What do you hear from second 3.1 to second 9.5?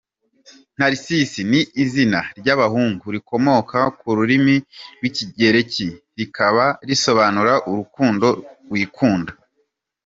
rikomoka ku rurimi rw’Ikigereki rikaba risobanura “Urukundo wikunda”.